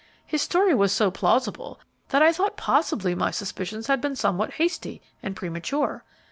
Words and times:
His 0.25 0.41
story 0.41 0.73
was 0.73 0.91
so 0.91 1.11
plausible 1.11 1.79
that 2.09 2.23
I 2.23 2.31
thought 2.31 2.57
possibly 2.57 3.13
my 3.13 3.29
suspicions 3.29 3.85
had 3.85 4.01
been 4.01 4.15
somewhat 4.15 4.53
hasty 4.53 4.99
and 5.21 5.35
premature. 5.35 6.03